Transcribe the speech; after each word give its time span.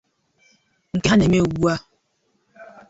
nke 0.95 1.07
ha 1.09 1.15
na-eme 1.19 1.37
ugbua 1.45 1.75